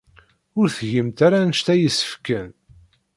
Ur 0.59 0.67
tgimt 0.77 1.19
ara 1.25 1.37
anect 1.41 1.67
ay 1.73 1.79
yessefken? 1.83 2.47